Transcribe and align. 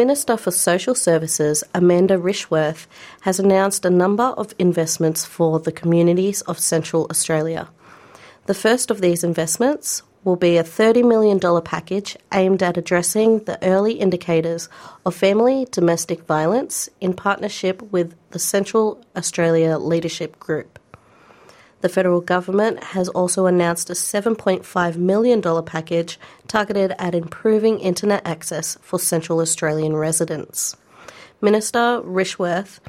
Minister 0.00 0.38
for 0.38 0.50
Social 0.50 0.94
Services 0.94 1.62
Amanda 1.74 2.16
Rishworth 2.16 2.86
has 3.20 3.38
announced 3.38 3.84
a 3.84 3.90
number 3.90 4.22
of 4.22 4.54
investments 4.58 5.26
for 5.26 5.60
the 5.60 5.72
communities 5.72 6.40
of 6.40 6.58
Central 6.58 7.06
Australia. 7.10 7.68
The 8.46 8.54
first 8.54 8.90
of 8.90 9.02
these 9.02 9.22
investments 9.22 10.02
will 10.24 10.36
be 10.36 10.56
a 10.56 10.64
$30 10.64 11.06
million 11.06 11.38
package 11.60 12.16
aimed 12.32 12.62
at 12.62 12.78
addressing 12.78 13.40
the 13.40 13.62
early 13.62 13.92
indicators 13.92 14.70
of 15.04 15.14
family 15.14 15.68
domestic 15.70 16.22
violence 16.22 16.88
in 17.02 17.12
partnership 17.12 17.82
with 17.92 18.14
the 18.30 18.38
Central 18.38 19.04
Australia 19.14 19.76
Leadership 19.76 20.40
Group. 20.40 20.79
The 21.80 21.88
federal 21.88 22.20
government 22.20 22.82
has 22.84 23.08
also 23.08 23.46
announced 23.46 23.88
a 23.88 23.94
$7.5 23.94 24.96
million 24.96 25.64
package 25.64 26.18
targeted 26.46 26.94
at 26.98 27.14
improving 27.14 27.80
internet 27.80 28.26
access 28.26 28.76
for 28.82 28.98
Central 28.98 29.40
Australian 29.40 29.96
residents. 29.96 30.76
Minister 31.40 32.02
Rishworth 32.04 32.80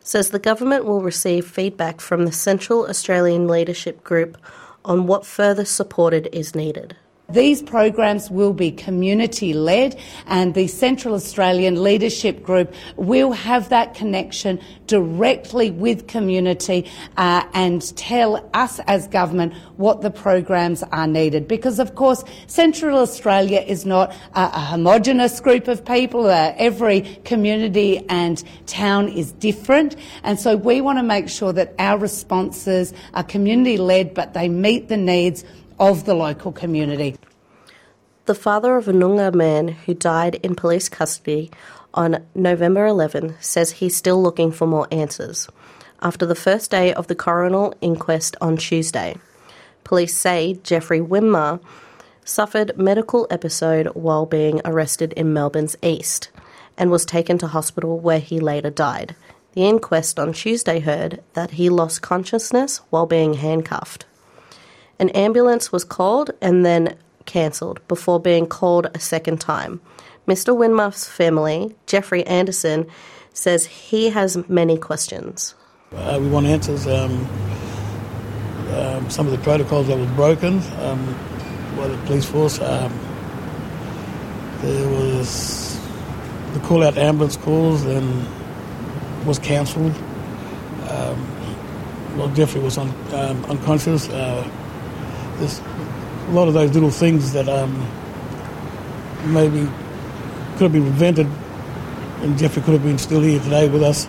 says 0.00 0.30
the 0.30 0.38
government 0.38 0.86
will 0.86 1.02
receive 1.02 1.46
feedback 1.46 2.00
from 2.00 2.24
the 2.24 2.32
Central 2.32 2.86
Australian 2.86 3.46
Leadership 3.46 4.02
Group 4.02 4.38
on 4.84 5.06
what 5.06 5.26
further 5.26 5.66
supported 5.66 6.28
is 6.32 6.54
needed. 6.54 6.96
These 7.30 7.60
programs 7.60 8.30
will 8.30 8.54
be 8.54 8.70
community 8.70 9.52
led, 9.52 10.00
and 10.28 10.54
the 10.54 10.66
Central 10.66 11.12
Australian 11.12 11.82
Leadership 11.82 12.42
Group 12.42 12.72
will 12.96 13.32
have 13.32 13.68
that 13.68 13.92
connection 13.92 14.58
directly 14.86 15.70
with 15.70 16.08
community 16.08 16.90
uh, 17.18 17.44
and 17.52 17.94
tell 17.98 18.48
us 18.54 18.80
as 18.86 19.06
government 19.08 19.52
what 19.76 20.00
the 20.00 20.10
programs 20.10 20.82
are 20.84 21.06
needed. 21.06 21.46
Because, 21.46 21.78
of 21.78 21.96
course, 21.96 22.24
Central 22.46 22.98
Australia 22.98 23.60
is 23.60 23.84
not 23.84 24.10
a, 24.34 24.44
a 24.44 24.60
homogenous 24.60 25.38
group 25.38 25.68
of 25.68 25.84
people. 25.84 26.28
Uh, 26.28 26.54
every 26.56 27.02
community 27.26 28.06
and 28.08 28.42
town 28.66 29.06
is 29.06 29.32
different, 29.32 29.96
and 30.22 30.40
so 30.40 30.56
we 30.56 30.80
want 30.80 30.98
to 30.98 31.02
make 31.02 31.28
sure 31.28 31.52
that 31.52 31.74
our 31.78 31.98
responses 31.98 32.94
are 33.12 33.22
community 33.22 33.76
led, 33.76 34.14
but 34.14 34.32
they 34.32 34.48
meet 34.48 34.88
the 34.88 34.96
needs 34.96 35.44
of 35.78 36.06
the 36.06 36.14
local 36.14 36.50
community. 36.50 37.16
The 38.28 38.34
father 38.34 38.76
of 38.76 38.86
a 38.86 38.92
Noongar 38.92 39.34
man 39.34 39.68
who 39.68 39.94
died 39.94 40.34
in 40.42 40.54
police 40.54 40.90
custody 40.90 41.50
on 41.94 42.26
November 42.34 42.84
11 42.84 43.36
says 43.40 43.70
he's 43.70 43.96
still 43.96 44.22
looking 44.22 44.52
for 44.52 44.66
more 44.66 44.86
answers. 44.92 45.48
After 46.02 46.26
the 46.26 46.34
first 46.34 46.70
day 46.70 46.92
of 46.92 47.06
the 47.06 47.14
coroner 47.14 47.70
inquest 47.80 48.36
on 48.42 48.58
Tuesday, 48.58 49.16
police 49.82 50.14
say 50.14 50.60
Jeffrey 50.62 51.00
Winmar 51.00 51.58
suffered 52.22 52.76
medical 52.76 53.26
episode 53.30 53.86
while 53.94 54.26
being 54.26 54.60
arrested 54.62 55.14
in 55.14 55.32
Melbourne's 55.32 55.76
east 55.82 56.28
and 56.76 56.90
was 56.90 57.06
taken 57.06 57.38
to 57.38 57.46
hospital 57.46 57.98
where 57.98 58.20
he 58.20 58.40
later 58.40 58.68
died. 58.68 59.16
The 59.54 59.66
inquest 59.66 60.18
on 60.18 60.34
Tuesday 60.34 60.80
heard 60.80 61.22
that 61.32 61.52
he 61.52 61.70
lost 61.70 62.02
consciousness 62.02 62.82
while 62.90 63.06
being 63.06 63.32
handcuffed. 63.32 64.04
An 64.98 65.08
ambulance 65.10 65.72
was 65.72 65.82
called 65.82 66.32
and 66.42 66.66
then 66.66 66.94
cancelled 67.28 67.86
before 67.86 68.18
being 68.18 68.46
called 68.46 68.88
a 68.92 68.98
second 68.98 69.40
time. 69.40 69.80
Mr. 70.26 70.56
Winmar's 70.56 71.06
family, 71.06 71.76
Jeffrey 71.86 72.26
Anderson, 72.26 72.86
says 73.32 73.66
he 73.66 74.10
has 74.10 74.36
many 74.48 74.76
questions. 74.76 75.54
Uh, 75.94 76.18
we 76.20 76.28
want 76.28 76.46
answers. 76.46 76.86
Um, 76.86 77.28
um, 78.74 79.08
some 79.08 79.26
of 79.26 79.32
the 79.32 79.38
protocols 79.38 79.86
that 79.86 79.96
was 79.96 80.10
broken 80.10 80.60
um, 80.80 81.16
by 81.76 81.86
the 81.88 81.96
police 82.06 82.24
force. 82.24 82.60
Um, 82.60 82.92
there 84.60 84.88
was 84.88 85.80
the 86.52 86.60
call 86.60 86.82
out 86.82 86.98
ambulance 86.98 87.36
calls 87.36 87.84
and 87.84 88.26
was 89.26 89.38
cancelled. 89.38 89.94
Um, 90.88 91.26
well, 92.16 92.28
Jeffrey 92.34 92.60
was 92.60 92.76
un, 92.76 92.88
um, 93.14 93.44
unconscious. 93.46 94.08
Uh, 94.08 94.46
there's 95.38 95.60
a 96.28 96.32
lot 96.32 96.46
of 96.46 96.54
those 96.54 96.74
little 96.74 96.90
things 96.90 97.32
that 97.32 97.48
um, 97.48 97.72
maybe 99.24 99.60
could 100.52 100.64
have 100.64 100.72
been 100.72 100.84
prevented, 100.84 101.26
and 102.20 102.36
Jeffrey 102.36 102.62
could 102.62 102.74
have 102.74 102.82
been 102.82 102.98
still 102.98 103.22
here 103.22 103.40
today 103.40 103.68
with 103.68 103.82
us. 103.82 104.08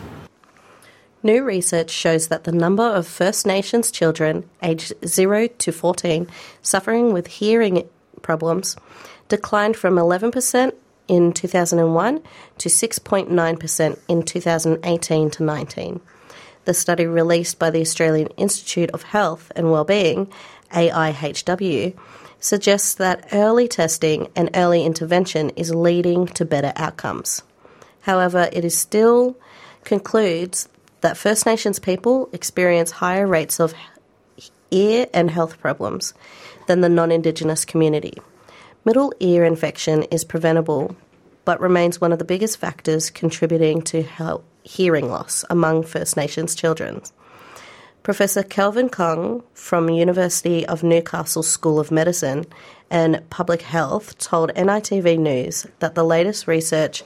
New 1.24 1.44
research 1.44 1.90
shows 1.90 2.28
that 2.28 2.44
the 2.44 2.52
number 2.52 2.84
of 2.84 3.08
First 3.08 3.46
Nations 3.46 3.90
children 3.90 4.50
aged 4.62 4.94
0 5.06 5.48
to 5.48 5.72
14 5.72 6.28
suffering 6.62 7.14
with 7.14 7.28
hearing 7.28 7.88
problems 8.22 8.76
declined 9.30 9.78
from 9.78 9.96
11% 9.96 10.74
in 11.08 11.34
2001 11.34 12.22
to 12.58 12.70
6.9% 12.70 14.00
in 14.08 14.24
2018 14.24 15.30
to 15.30 15.44
19. 15.44 16.02
The 16.66 16.74
study 16.74 17.06
released 17.06 17.60
by 17.60 17.70
the 17.70 17.82
Australian 17.82 18.28
Institute 18.38 18.92
of 18.92 19.04
Health 19.04 19.52
and 19.56 19.72
Wellbeing 19.72 20.32
AIHW, 20.74 21.98
suggests 22.40 22.96
that 22.96 23.28
early 23.34 23.68
testing 23.68 24.30
and 24.36 24.50
early 24.56 24.86
intervention 24.86 25.50
is 25.52 25.74
leading 25.74 26.28
to 26.28 26.46
better 26.46 26.72
outcomes. 26.76 27.42
However, 28.02 28.50
it 28.52 28.64
is 28.64 28.78
still 28.78 29.38
concludes 29.84 30.70
that 31.02 31.18
First 31.18 31.46
Nations 31.46 31.80
people 31.80 32.30
experience 32.34 32.92
higher 32.92 33.28
rates 33.28 33.60
of 33.60 33.74
ear 34.72 35.08
and 35.14 35.32
health 35.32 35.60
problems 35.60 36.14
than 36.68 36.82
the 36.82 36.90
non 36.90 37.12
Indigenous 37.12 37.66
community. 37.66 38.14
Middle 38.86 39.14
ear 39.20 39.44
infection 39.44 40.04
is 40.04 40.24
preventable 40.24 40.96
but 41.46 41.60
remains 41.60 42.00
one 42.00 42.12
of 42.12 42.20
the 42.20 42.26
biggest 42.26 42.58
factors 42.58 43.10
contributing 43.10 43.82
to 43.82 44.06
hearing 44.64 45.10
loss 45.10 45.44
among 45.50 45.82
First 45.82 46.16
Nations 46.16 46.54
children. 46.54 47.02
Professor 48.04 48.44
Kelvin 48.44 48.90
Kong 48.90 49.44
from 49.54 49.90
University 49.90 50.66
of 50.66 50.84
Newcastle 50.84 51.44
School 51.44 51.80
of 51.80 51.92
Medicine 51.92 52.46
and 52.90 53.22
Public 53.30 53.62
Health 53.62 54.18
told 54.18 54.54
NITV 54.54 55.20
News 55.20 55.68
that 55.80 55.96
the 55.96 56.04
latest 56.04 56.48
research 56.48 57.04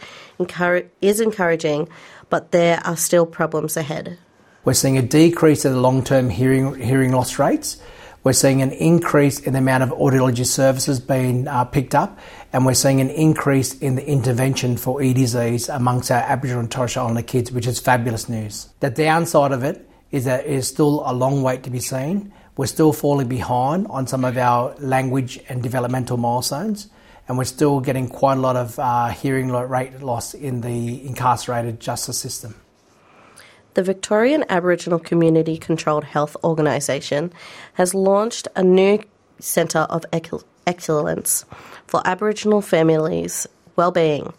is 1.01 1.19
encouraging, 1.19 1.89
but 2.29 2.51
there 2.51 2.79
are 2.85 2.95
still 2.95 3.25
problems 3.25 3.75
ahead. 3.75 4.19
We're 4.65 4.73
seeing 4.73 4.97
a 4.97 5.01
decrease 5.01 5.65
in 5.65 5.73
the 5.73 5.81
long-term 5.81 6.29
hearing 6.29 6.79
hearing 6.79 7.11
loss 7.11 7.39
rates. 7.39 7.81
We're 8.23 8.33
seeing 8.33 8.61
an 8.61 8.71
increase 8.71 9.39
in 9.39 9.51
the 9.51 9.59
amount 9.59 9.83
of 9.83 9.89
audiology 9.89 10.45
services 10.45 11.01
being 11.01 11.47
uh, 11.47 11.65
picked 11.65 11.95
up, 11.95 12.19
and 12.53 12.65
we're 12.65 12.75
seeing 12.75 13.01
an 13.01 13.09
increase 13.09 13.77
in 13.79 13.95
the 13.95 14.07
intervention 14.07 14.77
for 14.77 15.01
ear 15.01 15.13
disease 15.13 15.67
amongst 15.67 16.11
our 16.11 16.21
Aboriginal 16.21 16.61
and 16.61 16.71
Torres 16.71 16.91
Strait 16.91 17.01
Islander 17.01 17.23
kids, 17.23 17.51
which 17.51 17.67
is 17.67 17.79
fabulous 17.79 18.29
news. 18.29 18.69
The 18.79 18.89
downside 18.89 19.51
of 19.51 19.63
it 19.63 19.89
is 20.13 20.25
that 20.25 20.45
it 20.45 20.51
is 20.51 20.67
still 20.67 21.01
a 21.05 21.11
long 21.11 21.41
wait 21.41 21.63
to 21.63 21.71
be 21.71 21.79
seen. 21.79 22.31
We're 22.55 22.67
still 22.67 22.93
falling 22.93 23.27
behind 23.27 23.87
on 23.87 24.05
some 24.05 24.23
of 24.23 24.37
our 24.37 24.75
language 24.77 25.39
and 25.49 25.63
developmental 25.63 26.17
milestones, 26.17 26.87
and 27.27 27.35
we're 27.35 27.45
still 27.45 27.79
getting 27.79 28.07
quite 28.07 28.37
a 28.37 28.39
lot 28.39 28.55
of 28.55 28.77
uh, 28.77 29.07
hearing 29.07 29.51
rate 29.51 30.01
loss 30.01 30.35
in 30.35 30.61
the 30.61 31.03
incarcerated 31.07 31.79
justice 31.79 32.19
system. 32.19 32.53
The 33.73 33.81
Victorian 33.81 34.45
Aboriginal 34.49 34.99
Community 34.99 35.57
Controlled 35.57 36.03
Health 36.03 36.37
Organisation 36.43 37.33
has 37.73 37.95
launched 37.95 38.47
a 38.55 38.63
new 38.63 38.99
Centre 39.39 39.87
of 39.89 40.05
Excellence 40.67 41.43
for 41.87 42.01
Aboriginal 42.05 42.61
families' 42.61 43.47
well-being 43.75 44.31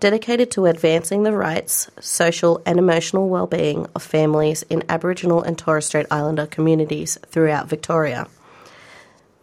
dedicated 0.00 0.50
to 0.52 0.66
advancing 0.66 1.22
the 1.22 1.32
rights, 1.32 1.90
social, 2.00 2.60
and 2.66 2.78
emotional 2.78 3.28
well-being 3.28 3.86
of 3.94 4.02
families 4.02 4.62
in 4.64 4.84
Aboriginal 4.88 5.42
and 5.42 5.56
Torres 5.56 5.86
Strait 5.86 6.06
Islander 6.10 6.46
communities 6.46 7.18
throughout 7.26 7.68
Victoria. 7.68 8.26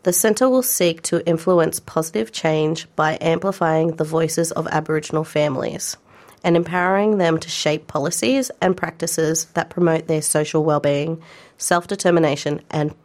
The 0.03 0.13
centre 0.13 0.49
will 0.49 0.63
seek 0.63 1.03
to 1.03 1.25
influence 1.27 1.79
positive 1.79 2.31
change 2.31 2.87
by 2.95 3.17
amplifying 3.21 3.95
the 3.95 4.03
voices 4.03 4.51
of 4.51 4.67
Aboriginal 4.67 5.23
families 5.23 5.95
and 6.43 6.55
empowering 6.55 7.19
them 7.19 7.39
to 7.39 7.49
shape 7.49 7.85
policies 7.87 8.49
and 8.61 8.75
practices 8.75 9.45
that 9.53 9.69
promote 9.69 10.07
their 10.07 10.23
social 10.23 10.63
well-being, 10.63 11.21
self-determination, 11.57 12.61
and 12.71 12.95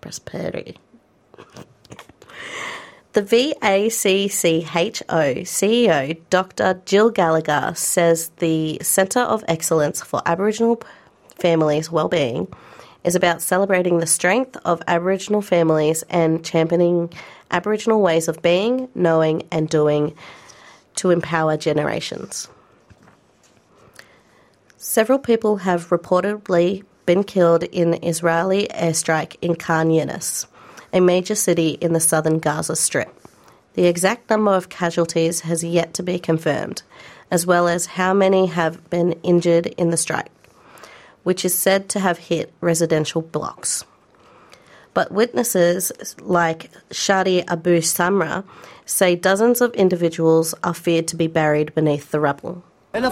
prosperity. 0.00 0.78
The 3.16 3.22
VACCHO 3.22 5.08
CEO, 5.40 6.18
Dr. 6.28 6.82
Jill 6.84 7.08
Gallagher, 7.08 7.72
says 7.74 8.30
the 8.40 8.78
Centre 8.82 9.20
of 9.20 9.42
Excellence 9.48 10.02
for 10.02 10.20
Aboriginal 10.26 10.82
Families 11.36 11.90
Wellbeing 11.90 12.46
is 13.04 13.14
about 13.14 13.40
celebrating 13.40 14.00
the 14.00 14.06
strength 14.06 14.58
of 14.66 14.82
Aboriginal 14.86 15.40
families 15.40 16.04
and 16.10 16.44
championing 16.44 17.10
Aboriginal 17.50 18.02
ways 18.02 18.28
of 18.28 18.42
being, 18.42 18.90
knowing, 18.94 19.44
and 19.50 19.70
doing 19.70 20.14
to 20.96 21.08
empower 21.08 21.56
generations. 21.56 22.50
Several 24.76 25.18
people 25.18 25.56
have 25.56 25.88
reportedly 25.88 26.84
been 27.06 27.24
killed 27.24 27.62
in 27.62 27.94
Israeli 28.04 28.68
airstrike 28.74 29.36
in 29.40 29.54
Khan 29.54 29.88
Yunis 29.88 30.44
a 30.96 31.00
major 31.00 31.34
city 31.34 31.70
in 31.82 31.92
the 31.92 32.00
southern 32.00 32.38
Gaza 32.38 32.74
Strip. 32.74 33.14
The 33.74 33.84
exact 33.84 34.30
number 34.30 34.54
of 34.54 34.70
casualties 34.70 35.40
has 35.40 35.62
yet 35.62 35.92
to 35.94 36.02
be 36.02 36.18
confirmed, 36.18 36.82
as 37.30 37.44
well 37.44 37.68
as 37.68 37.84
how 37.84 38.14
many 38.14 38.46
have 38.46 38.88
been 38.88 39.12
injured 39.22 39.66
in 39.66 39.90
the 39.90 39.98
strike, 39.98 40.30
which 41.22 41.44
is 41.44 41.54
said 41.54 41.90
to 41.90 42.00
have 42.00 42.16
hit 42.16 42.50
residential 42.62 43.20
blocks. 43.20 43.84
But 44.94 45.12
witnesses 45.12 45.92
like 46.22 46.70
Shadi 46.88 47.44
Abu 47.46 47.80
Samra 47.80 48.42
say 48.86 49.16
dozens 49.16 49.60
of 49.60 49.74
individuals 49.74 50.54
are 50.64 50.72
feared 50.72 51.08
to 51.08 51.16
be 51.16 51.26
buried 51.26 51.74
beneath 51.74 52.10
the 52.10 52.20
rubble. 52.20 52.64
There 52.94 53.02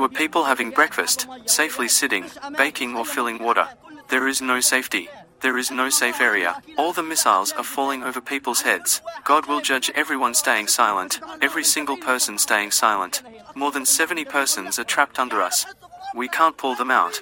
were 0.00 0.08
people 0.08 0.44
having 0.44 0.70
breakfast, 0.70 1.26
safely 1.46 1.88
sitting, 1.88 2.26
baking 2.56 2.94
or 2.94 3.04
filling 3.04 3.42
water. 3.42 3.66
There 4.10 4.28
is 4.28 4.40
no 4.40 4.60
safety. 4.60 5.08
There 5.42 5.58
is 5.58 5.72
no 5.72 5.90
safe 5.90 6.20
area. 6.20 6.62
All 6.78 6.92
the 6.92 7.02
missiles 7.02 7.50
are 7.52 7.64
falling 7.64 8.04
over 8.04 8.20
people's 8.20 8.62
heads. 8.62 9.02
God 9.24 9.46
will 9.46 9.60
judge 9.60 9.90
everyone 9.92 10.34
staying 10.34 10.68
silent, 10.68 11.18
every 11.40 11.64
single 11.64 11.96
person 11.96 12.38
staying 12.38 12.70
silent. 12.70 13.22
More 13.56 13.72
than 13.72 13.84
70 13.84 14.24
persons 14.26 14.78
are 14.78 14.84
trapped 14.84 15.18
under 15.18 15.42
us. 15.42 15.66
We 16.14 16.28
can't 16.28 16.56
pull 16.56 16.76
them 16.76 16.92
out. 16.92 17.20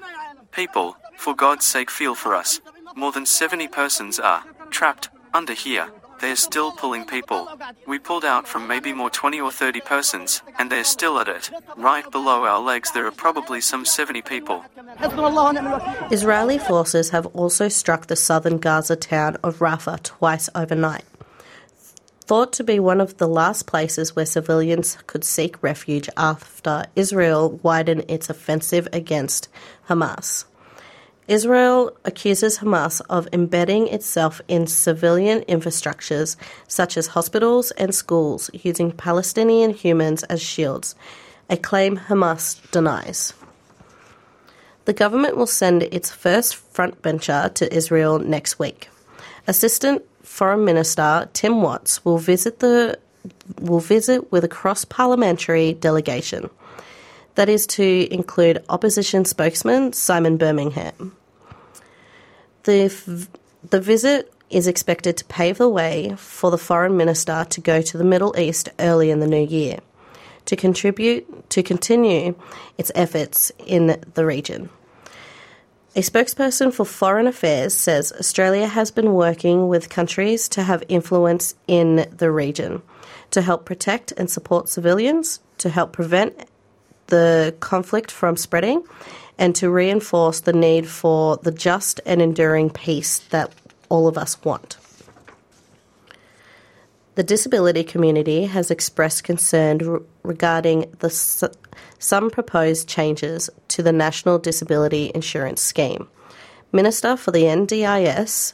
People, 0.52 0.98
for 1.16 1.34
God's 1.34 1.64
sake, 1.64 1.90
feel 1.90 2.14
for 2.14 2.34
us. 2.34 2.60
More 2.94 3.10
than 3.10 3.24
70 3.24 3.68
persons 3.68 4.20
are 4.20 4.44
trapped 4.68 5.08
under 5.32 5.54
here. 5.54 5.90
They're 6.20 6.36
still 6.36 6.72
pulling 6.72 7.06
people. 7.06 7.48
We 7.86 7.98
pulled 7.98 8.24
out 8.24 8.46
from 8.46 8.66
maybe 8.68 8.92
more 8.92 9.10
20 9.10 9.40
or 9.40 9.50
30 9.50 9.80
persons, 9.80 10.42
and 10.58 10.70
they're 10.70 10.84
still 10.84 11.18
at 11.18 11.28
it. 11.28 11.50
Right 11.76 12.08
below 12.10 12.44
our 12.44 12.60
legs, 12.60 12.92
there 12.92 13.06
are 13.06 13.10
probably 13.10 13.60
some 13.60 13.84
70 13.84 14.22
people. 14.22 14.64
Israeli 16.10 16.58
forces 16.58 17.10
have 17.10 17.26
also 17.26 17.68
struck 17.68 18.06
the 18.06 18.16
southern 18.16 18.58
Gaza 18.58 18.96
town 18.96 19.36
of 19.42 19.58
Rafah 19.58 20.02
twice 20.02 20.50
overnight. 20.54 21.04
Thought 22.20 22.52
to 22.54 22.64
be 22.64 22.78
one 22.78 23.00
of 23.00 23.16
the 23.16 23.26
last 23.26 23.66
places 23.66 24.14
where 24.14 24.26
civilians 24.26 24.98
could 25.08 25.24
seek 25.24 25.60
refuge 25.62 26.08
after 26.16 26.84
Israel 26.94 27.58
widened 27.62 28.04
its 28.08 28.30
offensive 28.30 28.86
against 28.92 29.48
Hamas. 29.88 30.44
Israel 31.30 31.96
accuses 32.04 32.58
Hamas 32.58 33.00
of 33.08 33.28
embedding 33.32 33.86
itself 33.86 34.40
in 34.48 34.66
civilian 34.66 35.42
infrastructures 35.42 36.34
such 36.66 36.96
as 36.96 37.06
hospitals 37.06 37.70
and 37.82 37.94
schools 37.94 38.50
using 38.52 38.90
Palestinian 38.90 39.70
humans 39.70 40.24
as 40.24 40.42
shields, 40.42 40.96
a 41.48 41.56
claim 41.56 41.96
Hamas 41.96 42.58
denies. 42.72 43.32
The 44.86 44.92
government 44.92 45.36
will 45.36 45.46
send 45.46 45.84
its 45.84 46.10
first 46.10 46.56
frontbencher 46.74 47.54
to 47.54 47.72
Israel 47.72 48.18
next 48.18 48.58
week. 48.58 48.88
Assistant 49.46 50.02
Foreign 50.24 50.64
Minister 50.64 51.28
Tim 51.32 51.62
Watts 51.62 52.04
will 52.04 52.18
visit 52.18 52.58
the 52.58 52.98
will 53.60 53.78
visit 53.78 54.32
with 54.32 54.42
a 54.42 54.48
cross-parliamentary 54.48 55.74
delegation. 55.74 56.50
That 57.36 57.48
is 57.48 57.68
to 57.68 58.12
include 58.12 58.64
opposition 58.68 59.24
spokesman 59.24 59.92
Simon 59.92 60.36
Birmingham. 60.36 61.16
The, 62.64 63.28
the 63.68 63.80
visit 63.80 64.32
is 64.50 64.66
expected 64.66 65.16
to 65.16 65.24
pave 65.26 65.58
the 65.58 65.68
way 65.68 66.14
for 66.16 66.50
the 66.50 66.58
foreign 66.58 66.96
minister 66.96 67.46
to 67.48 67.60
go 67.60 67.80
to 67.80 67.98
the 67.98 68.04
Middle 68.04 68.38
East 68.38 68.68
early 68.78 69.10
in 69.10 69.20
the 69.20 69.26
new 69.26 69.44
year 69.46 69.78
to 70.46 70.56
contribute 70.56 71.48
to 71.50 71.62
continue 71.62 72.34
its 72.76 72.90
efforts 72.94 73.52
in 73.66 74.02
the 74.14 74.26
region. 74.26 74.68
A 75.96 76.00
spokesperson 76.00 76.72
for 76.72 76.84
Foreign 76.84 77.26
Affairs 77.26 77.74
says 77.74 78.12
Australia 78.12 78.66
has 78.66 78.90
been 78.90 79.12
working 79.12 79.68
with 79.68 79.88
countries 79.88 80.48
to 80.50 80.62
have 80.62 80.84
influence 80.88 81.54
in 81.66 82.08
the 82.16 82.30
region 82.30 82.82
to 83.32 83.42
help 83.42 83.64
protect 83.64 84.12
and 84.12 84.30
support 84.30 84.68
civilians, 84.68 85.40
to 85.58 85.68
help 85.68 85.92
prevent 85.92 86.36
the 87.06 87.54
conflict 87.60 88.10
from 88.10 88.36
spreading, 88.36 88.84
and 89.40 89.56
to 89.56 89.70
reinforce 89.70 90.40
the 90.40 90.52
need 90.52 90.86
for 90.86 91.38
the 91.38 91.50
just 91.50 91.98
and 92.04 92.20
enduring 92.20 92.68
peace 92.68 93.20
that 93.30 93.50
all 93.88 94.06
of 94.06 94.18
us 94.18 94.40
want. 94.44 94.76
The 97.14 97.22
disability 97.22 97.82
community 97.82 98.44
has 98.44 98.70
expressed 98.70 99.24
concern 99.24 100.04
regarding 100.22 100.94
the 101.00 101.10
some 101.98 102.30
proposed 102.30 102.88
changes 102.88 103.50
to 103.68 103.82
the 103.82 103.92
National 103.92 104.38
Disability 104.38 105.10
Insurance 105.14 105.62
Scheme. 105.62 106.06
Minister 106.72 107.16
for 107.16 107.30
the 107.30 107.44
NDIS, 107.44 108.52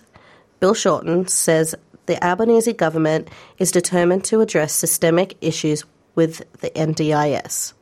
Bill 0.60 0.72
Shorten, 0.72 1.26
says 1.26 1.74
the 2.06 2.24
Albanese 2.24 2.72
government 2.72 3.28
is 3.58 3.72
determined 3.72 4.24
to 4.24 4.40
address 4.40 4.72
systemic 4.72 5.36
issues 5.40 5.84
with 6.14 6.38
the 6.60 6.70
NDIS 6.70 7.74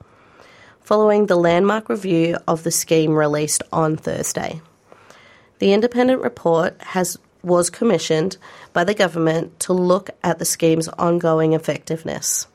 following 0.84 1.26
the 1.26 1.36
landmark 1.36 1.88
review 1.88 2.36
of 2.46 2.62
the 2.62 2.70
scheme 2.70 3.14
released 3.14 3.62
on 3.72 3.96
Thursday. 3.96 4.60
The 5.58 5.72
independent 5.72 6.22
report 6.22 6.76
has 6.80 7.18
was 7.42 7.68
commissioned 7.68 8.36
by 8.72 8.84
the 8.84 8.94
government 8.94 9.60
to 9.60 9.72
look 9.72 10.10
at 10.22 10.38
the 10.38 10.44
scheme's 10.44 10.88
ongoing 10.88 11.52
effectiveness, 11.52 12.46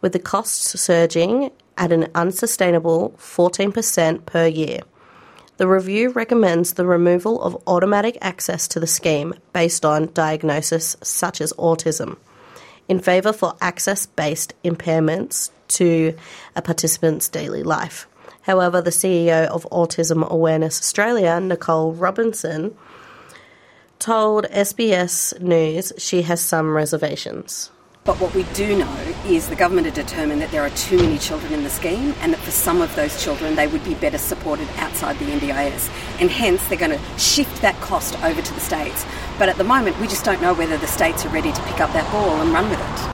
with 0.00 0.12
the 0.12 0.18
costs 0.18 0.80
surging 0.80 1.50
at 1.76 1.92
an 1.92 2.08
unsustainable 2.14 3.14
14% 3.18 4.24
per 4.24 4.46
year. 4.46 4.80
The 5.56 5.66
review 5.66 6.10
recommends 6.10 6.74
the 6.74 6.86
removal 6.86 7.42
of 7.42 7.60
automatic 7.66 8.18
access 8.20 8.68
to 8.68 8.80
the 8.80 8.86
scheme 8.86 9.34
based 9.52 9.84
on 9.84 10.12
diagnosis 10.12 10.96
such 11.02 11.40
as 11.40 11.52
autism, 11.54 12.18
in 12.88 13.00
favour 13.00 13.32
for 13.32 13.54
access 13.60 14.06
based 14.06 14.54
impairments 14.64 15.50
to 15.68 16.16
a 16.54 16.62
participant's 16.62 17.28
daily 17.28 17.62
life. 17.62 18.06
However, 18.42 18.80
the 18.80 18.90
CEO 18.90 19.46
of 19.46 19.66
Autism 19.72 20.28
Awareness 20.28 20.78
Australia, 20.80 21.40
Nicole 21.40 21.92
Robinson, 21.92 22.76
told 23.98 24.44
SBS 24.46 25.40
News 25.40 25.92
she 25.98 26.22
has 26.22 26.40
some 26.40 26.72
reservations. 26.72 27.70
But 28.06 28.20
what 28.20 28.32
we 28.34 28.44
do 28.54 28.78
know 28.78 28.96
is 29.26 29.48
the 29.48 29.56
government 29.56 29.88
are 29.88 29.90
determined 29.90 30.40
that 30.40 30.52
there 30.52 30.62
are 30.62 30.70
too 30.70 30.96
many 30.96 31.18
children 31.18 31.52
in 31.52 31.64
the 31.64 31.70
scheme 31.70 32.14
and 32.20 32.32
that 32.32 32.38
for 32.38 32.52
some 32.52 32.80
of 32.80 32.94
those 32.94 33.20
children 33.20 33.56
they 33.56 33.66
would 33.66 33.82
be 33.82 33.94
better 33.94 34.16
supported 34.16 34.68
outside 34.76 35.18
the 35.18 35.24
NDIS. 35.24 35.90
And 36.20 36.30
hence 36.30 36.64
they're 36.68 36.78
going 36.78 36.96
to 36.96 37.18
shift 37.18 37.60
that 37.62 37.74
cost 37.80 38.14
over 38.22 38.40
to 38.40 38.54
the 38.54 38.60
states. 38.60 39.04
But 39.40 39.48
at 39.48 39.56
the 39.56 39.64
moment 39.64 39.98
we 40.00 40.06
just 40.06 40.24
don't 40.24 40.40
know 40.40 40.54
whether 40.54 40.78
the 40.78 40.86
states 40.86 41.26
are 41.26 41.30
ready 41.30 41.50
to 41.50 41.62
pick 41.62 41.80
up 41.80 41.92
that 41.94 42.10
ball 42.12 42.40
and 42.40 42.52
run 42.52 42.70
with 42.70 42.78
it. 42.78 43.12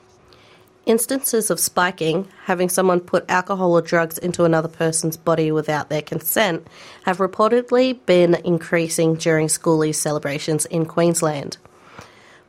Instances 0.85 1.49
of 1.49 1.59
spiking, 1.59 2.27
having 2.43 2.69
someone 2.69 2.99
put 2.99 3.25
alcohol 3.29 3.71
or 3.71 3.81
drugs 3.81 4.19
into 4.19 4.43
another 4.43 4.67
person's 4.67 5.17
body 5.17 5.51
without 5.51 5.89
their 5.89 6.01
consent, 6.03 6.67
have 7.05 7.17
reportedly 7.17 7.97
been 8.05 8.35
increasing 8.45 9.15
during 9.15 9.47
schoolies 9.47 9.95
celebrations 9.95 10.67
in 10.67 10.85
Queensland. 10.85 11.57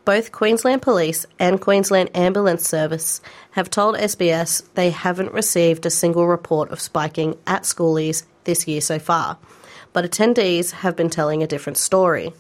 Both 0.05 0.33
Queensland 0.33 0.83
Police 0.83 1.25
and 1.39 1.59
Queensland 1.59 2.11
Ambulance 2.15 2.69
Service 2.69 3.23
have 3.53 3.71
told 3.71 3.97
SBS 3.97 4.63
they 4.75 4.91
haven't 4.91 5.33
received 5.33 5.87
a 5.87 5.91
single 5.91 6.27
report 6.27 6.71
of 6.71 6.81
spiking 6.81 7.39
at 7.47 7.63
schoolies 7.63 8.25
this 8.45 8.69
year 8.69 8.83
so 8.83 8.99
far, 8.99 9.39
but 9.95 10.05
attendees 10.05 10.73
have 10.73 10.95
been 10.95 11.09
telling 11.09 11.43
a 11.43 11.47
different 11.47 11.79
story. 11.79 12.35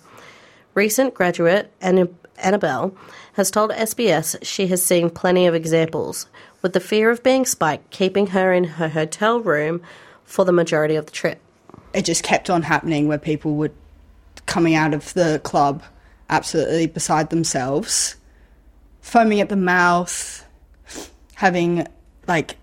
Recent 0.74 1.14
graduate 1.14 1.72
Annabelle 1.80 2.94
has 3.32 3.50
told 3.50 3.70
SBS 3.70 4.36
she 4.42 4.66
has 4.66 4.82
seen 4.82 5.08
plenty 5.08 5.46
of 5.46 5.54
examples, 5.54 6.26
with 6.60 6.74
the 6.74 6.80
fear 6.80 7.10
of 7.10 7.22
being 7.22 7.46
spiked 7.46 7.90
keeping 7.90 8.26
her 8.28 8.52
in 8.52 8.64
her 8.64 8.90
hotel 8.90 9.40
room 9.40 9.80
for 10.24 10.44
the 10.44 10.52
majority 10.52 10.96
of 10.96 11.06
the 11.06 11.12
trip. 11.12 11.40
It 11.94 12.04
just 12.04 12.24
kept 12.24 12.50
on 12.50 12.60
happening 12.60 13.08
where 13.08 13.16
people 13.16 13.54
were 13.54 13.72
coming 14.44 14.74
out 14.74 14.92
of 14.92 15.14
the 15.14 15.40
club 15.42 15.82
absolutely 16.30 16.86
beside 16.86 17.30
themselves, 17.30 18.16
foaming 19.00 19.40
at 19.40 19.48
the 19.48 19.56
mouth, 19.56 20.44
having 21.34 21.86
like 22.26 22.56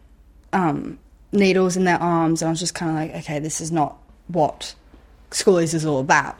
um, 0.53 0.99
needles 1.31 1.77
in 1.77 1.83
their 1.83 2.01
arms, 2.01 2.41
and 2.41 2.47
I 2.47 2.51
was 2.51 2.59
just 2.59 2.75
kind 2.75 2.91
of 2.91 2.97
like, 2.97 3.23
okay, 3.23 3.39
this 3.39 3.61
is 3.61 3.71
not 3.71 3.97
what 4.27 4.75
schoolies 5.29 5.73
is 5.73 5.85
all 5.85 5.99
about. 5.99 6.37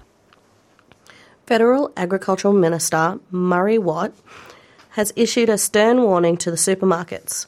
Federal 1.46 1.92
Agricultural 1.98 2.54
Minister 2.54 3.20
Murray 3.30 3.78
Watt 3.78 4.13
has 4.92 5.13
issued 5.16 5.50
a 5.50 5.58
stern 5.58 6.01
warning 6.01 6.38
to 6.38 6.51
the 6.51 6.58
supermarkets 6.58 7.46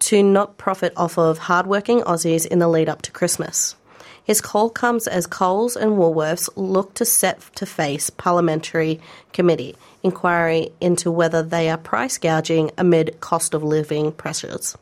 to 0.00 0.22
not 0.22 0.58
profit 0.58 0.92
off 0.96 1.18
of 1.18 1.38
hardworking 1.38 2.00
Aussies 2.02 2.46
in 2.46 2.58
the 2.58 2.68
lead 2.68 2.88
up 2.88 3.02
to 3.02 3.10
Christmas. 3.10 3.76
His 4.24 4.40
call 4.40 4.70
comes 4.70 5.06
as 5.06 5.26
Coles 5.26 5.76
and 5.76 5.92
Woolworths 5.92 6.48
look 6.56 6.94
to 6.94 7.04
set 7.04 7.40
to 7.56 7.66
face 7.66 8.08
parliamentary 8.08 9.00
committee 9.34 9.76
inquiry 10.02 10.70
into 10.80 11.10
whether 11.10 11.42
they 11.42 11.68
are 11.68 11.76
price 11.76 12.16
gouging 12.16 12.70
amid 12.78 13.20
cost 13.20 13.52
of 13.52 13.62
living 13.62 14.12
pressures. 14.12 14.76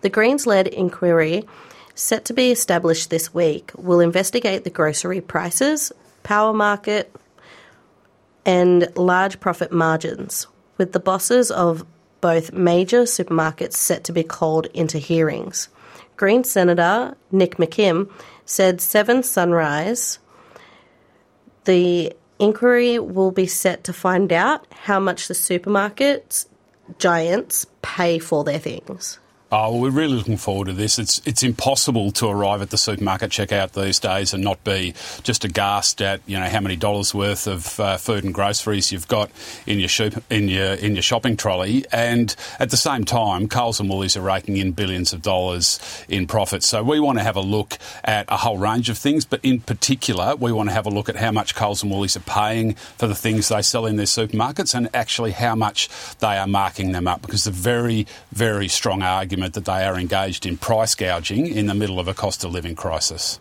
The 0.00 0.10
Greens 0.10 0.46
led 0.46 0.66
inquiry, 0.66 1.44
set 1.94 2.24
to 2.24 2.34
be 2.34 2.50
established 2.50 3.10
this 3.10 3.32
week, 3.32 3.70
will 3.76 4.00
investigate 4.00 4.64
the 4.64 4.70
grocery 4.70 5.20
prices, 5.20 5.92
power 6.24 6.52
market, 6.52 7.14
and 8.44 8.88
large 8.96 9.38
profit 9.38 9.70
margins, 9.70 10.48
with 10.78 10.92
the 10.92 10.98
bosses 10.98 11.52
of 11.52 11.86
both 12.20 12.52
major 12.52 13.02
supermarkets 13.02 13.74
set 13.74 14.02
to 14.04 14.12
be 14.12 14.24
called 14.24 14.66
into 14.74 14.98
hearings. 14.98 15.68
Green 16.16 16.44
Senator 16.44 17.16
Nick 17.30 17.56
McKim 17.56 18.10
said 18.44 18.80
Seven 18.80 19.22
Sunrise, 19.22 20.18
the 21.64 22.12
inquiry 22.38 22.98
will 22.98 23.30
be 23.30 23.46
set 23.46 23.84
to 23.84 23.92
find 23.92 24.32
out 24.32 24.66
how 24.72 24.98
much 24.98 25.28
the 25.28 25.34
supermarkets 25.34 26.46
giants 26.98 27.66
pay 27.82 28.18
for 28.18 28.44
their 28.44 28.58
things. 28.58 29.18
Oh, 29.54 29.76
we're 29.76 29.90
really 29.90 30.16
looking 30.16 30.38
forward 30.38 30.68
to 30.68 30.72
this. 30.72 30.98
It's 30.98 31.20
it's 31.26 31.42
impossible 31.42 32.10
to 32.12 32.26
arrive 32.26 32.62
at 32.62 32.70
the 32.70 32.78
supermarket 32.78 33.30
checkout 33.32 33.72
these 33.72 33.98
days 33.98 34.32
and 34.32 34.42
not 34.42 34.64
be 34.64 34.94
just 35.24 35.44
aghast 35.44 36.00
at 36.00 36.22
you 36.26 36.40
know 36.40 36.48
how 36.48 36.60
many 36.60 36.74
dollars 36.74 37.14
worth 37.14 37.46
of 37.46 37.78
uh, 37.78 37.98
food 37.98 38.24
and 38.24 38.32
groceries 38.32 38.90
you've 38.92 39.08
got 39.08 39.30
in 39.66 39.78
your 39.78 39.90
shop, 39.90 40.14
in 40.30 40.48
your 40.48 40.72
in 40.72 40.94
your 40.94 41.02
shopping 41.02 41.36
trolley, 41.36 41.84
and 41.92 42.34
at 42.60 42.70
the 42.70 42.78
same 42.78 43.04
time, 43.04 43.46
Coles 43.46 43.78
and 43.78 43.90
Woolies 43.90 44.16
are 44.16 44.22
raking 44.22 44.56
in 44.56 44.72
billions 44.72 45.12
of 45.12 45.20
dollars 45.20 45.78
in 46.08 46.26
profits. 46.26 46.66
So 46.66 46.82
we 46.82 46.98
want 46.98 47.18
to 47.18 47.22
have 47.22 47.36
a 47.36 47.42
look 47.42 47.76
at 48.04 48.24
a 48.28 48.38
whole 48.38 48.56
range 48.56 48.88
of 48.88 48.96
things, 48.96 49.26
but 49.26 49.40
in 49.42 49.60
particular, 49.60 50.34
we 50.34 50.50
want 50.50 50.70
to 50.70 50.74
have 50.74 50.86
a 50.86 50.90
look 50.90 51.10
at 51.10 51.16
how 51.16 51.30
much 51.30 51.54
Coles 51.54 51.82
and 51.82 51.92
Woolies 51.92 52.16
are 52.16 52.20
paying 52.20 52.72
for 52.96 53.06
the 53.06 53.14
things 53.14 53.50
they 53.50 53.60
sell 53.60 53.84
in 53.84 53.96
their 53.96 54.06
supermarkets, 54.06 54.74
and 54.74 54.88
actually 54.94 55.32
how 55.32 55.54
much 55.54 55.90
they 56.20 56.38
are 56.38 56.46
marking 56.46 56.92
them 56.92 57.06
up, 57.06 57.20
because 57.20 57.44
the 57.44 57.50
very 57.50 58.06
very 58.32 58.66
strong 58.66 59.02
argument 59.02 59.41
that 59.48 59.64
they 59.64 59.84
are 59.84 59.98
engaged 59.98 60.46
in 60.46 60.56
price 60.56 60.94
gouging 60.94 61.46
in 61.46 61.66
the 61.66 61.74
middle 61.74 62.00
of 62.00 62.08
a 62.08 62.14
cost 62.14 62.44
of 62.44 62.52
living 62.52 62.74
crisis. 62.74 63.40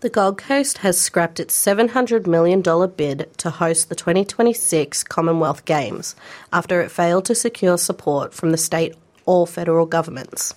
The 0.00 0.10
Gold 0.10 0.38
Coast 0.38 0.78
has 0.78 1.00
scrapped 1.00 1.40
its 1.40 1.60
$700 1.60 2.28
million 2.28 2.62
bid 2.62 3.28
to 3.38 3.50
host 3.50 3.88
the 3.88 3.96
2026 3.96 5.02
Commonwealth 5.02 5.64
Games 5.64 6.14
after 6.52 6.80
it 6.80 6.92
failed 6.92 7.24
to 7.24 7.34
secure 7.34 7.76
support 7.76 8.32
from 8.32 8.52
the 8.52 8.56
state 8.56 8.94
or 9.26 9.44
federal 9.44 9.86
governments. 9.86 10.54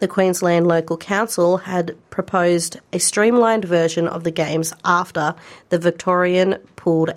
The 0.00 0.08
Queensland 0.08 0.66
Local 0.66 0.98
Council 0.98 1.56
had 1.56 1.96
proposed 2.10 2.78
a 2.92 2.98
streamlined 2.98 3.64
version 3.64 4.06
of 4.06 4.22
the 4.22 4.30
Games 4.30 4.74
after 4.84 5.34
the 5.70 5.78
Victorian 5.78 6.58
pulled 6.76 7.14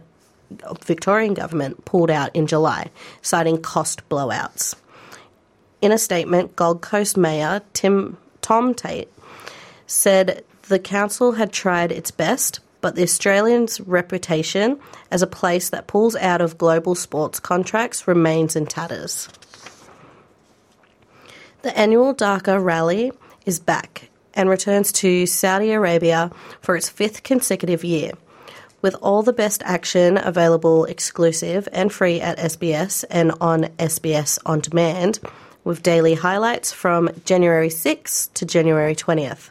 Victorian 0.84 1.34
government 1.34 1.86
pulled 1.86 2.12
out 2.12 2.36
in 2.36 2.48
July, 2.48 2.90
citing 3.22 3.62
cost 3.62 4.08
blowouts. 4.10 4.76
In 5.82 5.92
a 5.92 5.98
statement, 5.98 6.56
Gold 6.56 6.82
Coast 6.82 7.18
Mayor 7.18 7.62
Tim 7.74 8.18
Tom 8.42 8.76
Tate 8.76 9.12
said 9.88 10.44
the 10.70 10.78
council 10.80 11.34
had 11.34 11.52
tried 11.52 11.92
its 11.92 12.12
best, 12.12 12.60
but 12.82 12.96
the 12.96 13.04
Australians' 13.04 13.82
reputation 13.82 14.80
as 15.10 15.22
a 15.22 15.28
place 15.28 15.70
that 15.70 15.88
pulls 15.88 16.16
out 16.16 16.40
of 16.40 16.58
global 16.58 16.94
sports 16.94 17.40
contracts 17.40 18.08
remains 18.08 18.56
in 18.56 18.68
tatters. 18.68 19.28
The 21.64 21.78
annual 21.78 22.14
Dakar 22.14 22.60
Rally 22.60 23.12
is 23.46 23.60
back 23.60 24.10
and 24.34 24.50
returns 24.50 24.92
to 24.94 25.26
Saudi 25.26 25.72
Arabia 25.72 26.32
for 26.62 26.76
its 26.76 26.90
fifth 26.90 27.24
consecutive 27.24 27.84
year. 27.84 28.12
With 28.82 28.96
all 29.02 29.22
the 29.22 29.34
best 29.34 29.62
action 29.64 30.18
available 30.18 30.86
exclusive 30.86 31.68
and 31.72 31.92
free 31.92 32.20
at 32.20 32.40
SBS 32.40 33.04
and 33.12 33.32
on 33.40 33.66
SBS 33.78 34.40
On 34.46 34.60
Demand, 34.60 35.20
with 35.64 35.84
daily 35.84 36.14
highlights 36.14 36.72
from 36.72 37.10
January 37.26 37.70
6th 37.70 38.34
to 38.34 38.46
January 38.46 38.96
20th. 38.96 39.50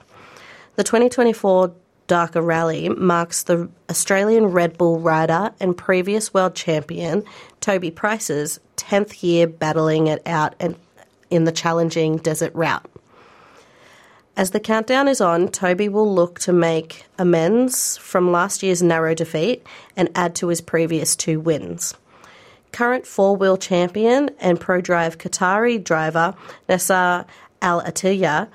The 0.76 0.84
2024 0.84 1.72
Dakar 2.06 2.42
Rally 2.42 2.88
marks 2.88 3.44
the 3.44 3.68
Australian 3.88 4.46
Red 4.46 4.76
Bull 4.76 4.98
rider 4.98 5.52
and 5.60 5.76
previous 5.76 6.34
world 6.34 6.56
champion 6.56 7.22
Toby 7.60 7.92
Price's 7.92 8.58
10th 8.76 9.22
year 9.22 9.46
battling 9.46 10.08
it 10.08 10.20
out 10.26 10.60
in 11.30 11.44
the 11.44 11.52
challenging 11.52 12.16
desert 12.16 12.52
route. 12.54 12.84
As 14.36 14.50
the 14.50 14.58
countdown 14.58 15.06
is 15.06 15.20
on, 15.20 15.48
Toby 15.48 15.88
will 15.88 16.12
look 16.12 16.38
to 16.40 16.52
make 16.52 17.04
amends 17.18 17.98
from 17.98 18.32
last 18.32 18.62
year's 18.62 18.82
narrow 18.82 19.14
defeat 19.14 19.64
and 19.96 20.08
add 20.14 20.34
to 20.36 20.48
his 20.48 20.60
previous 20.60 21.14
two 21.14 21.38
wins 21.38 21.94
current 22.72 23.06
four 23.06 23.36
wheel 23.36 23.56
champion 23.56 24.30
and 24.40 24.60
Prodrive 24.60 25.16
Qatari 25.16 25.82
driver 25.82 26.34
Nasser 26.68 27.24
Al 27.62 27.82
Attiyah 27.82 28.48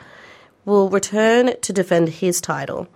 will 0.65 0.89
return 0.89 1.53
to 1.62 1.74
defend 1.74 2.10
his 2.10 2.41
title, 2.41 2.88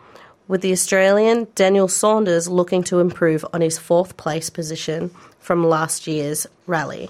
with 0.47 0.61
the 0.61 0.71
Australian 0.71 1.47
Daniel 1.53 1.87
Sanders 1.87 2.47
looking 2.47 2.83
to 2.83 2.99
improve 2.99 3.45
on 3.53 3.61
his 3.61 3.77
fourth 3.77 4.17
place 4.17 4.49
position 4.49 5.11
from 5.39 5.63
last 5.63 6.07
year's 6.07 6.47
rally. 6.65 7.09